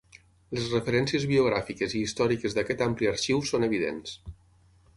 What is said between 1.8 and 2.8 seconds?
i històriques